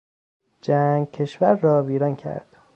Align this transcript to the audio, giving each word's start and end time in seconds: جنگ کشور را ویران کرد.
جنگ 0.61 1.11
کشور 1.11 1.55
را 1.55 1.83
ویران 1.83 2.15
کرد. 2.15 2.57